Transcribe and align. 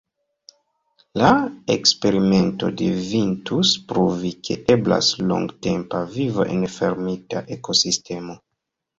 La 1.21 1.27
eksperimento 1.73 2.69
devintus 2.79 3.73
pruvi, 3.91 4.31
ke 4.49 4.57
eblas 4.75 5.09
longtempa 5.33 6.01
vivo 6.15 6.47
en 6.55 6.65
fermita 6.77 7.45
ekosistemo. 7.57 8.39